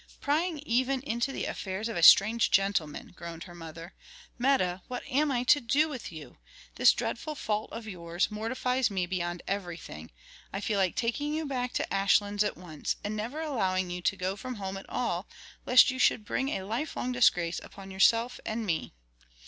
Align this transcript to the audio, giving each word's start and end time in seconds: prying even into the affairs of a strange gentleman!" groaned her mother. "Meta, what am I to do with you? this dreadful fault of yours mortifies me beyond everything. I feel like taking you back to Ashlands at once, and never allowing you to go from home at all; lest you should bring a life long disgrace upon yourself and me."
prying 0.19 0.57
even 0.65 0.99
into 1.01 1.31
the 1.31 1.45
affairs 1.45 1.87
of 1.87 1.95
a 1.95 2.01
strange 2.01 2.49
gentleman!" 2.49 3.13
groaned 3.15 3.43
her 3.43 3.53
mother. 3.53 3.93
"Meta, 4.39 4.81
what 4.87 5.03
am 5.05 5.31
I 5.31 5.43
to 5.43 5.59
do 5.61 5.87
with 5.89 6.11
you? 6.11 6.39
this 6.73 6.91
dreadful 6.91 7.35
fault 7.35 7.71
of 7.71 7.85
yours 7.87 8.31
mortifies 8.31 8.89
me 8.89 9.05
beyond 9.05 9.43
everything. 9.47 10.09
I 10.51 10.59
feel 10.59 10.79
like 10.79 10.95
taking 10.95 11.35
you 11.35 11.45
back 11.45 11.73
to 11.73 11.93
Ashlands 11.93 12.43
at 12.43 12.57
once, 12.57 12.95
and 13.03 13.15
never 13.15 13.41
allowing 13.41 13.91
you 13.91 14.01
to 14.01 14.15
go 14.17 14.35
from 14.35 14.55
home 14.55 14.75
at 14.77 14.89
all; 14.89 15.27
lest 15.67 15.91
you 15.91 15.99
should 15.99 16.25
bring 16.25 16.49
a 16.49 16.63
life 16.63 16.95
long 16.95 17.11
disgrace 17.11 17.59
upon 17.63 17.91
yourself 17.91 18.39
and 18.43 18.65
me." 18.65 18.93